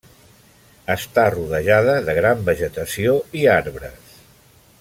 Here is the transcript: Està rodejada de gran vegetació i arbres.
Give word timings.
Està 0.93 1.25
rodejada 1.35 1.97
de 2.09 2.17
gran 2.21 2.43
vegetació 2.49 3.17
i 3.43 3.47
arbres. 3.61 4.21